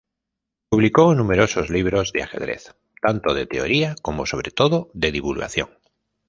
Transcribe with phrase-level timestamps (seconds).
[0.69, 5.77] Publicó numerosos libros de ajedrez, tanto de teoría como, sobre todo, de divulgación.